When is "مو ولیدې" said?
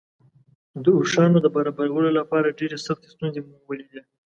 3.47-4.01